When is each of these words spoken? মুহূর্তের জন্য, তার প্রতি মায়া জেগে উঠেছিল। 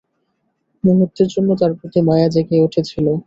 মুহূর্তের 0.83 1.27
জন্য, 1.27 1.49
তার 1.55 1.71
প্রতি 1.79 1.99
মায়া 2.07 2.27
জেগে 2.33 2.63
উঠেছিল। 2.65 3.05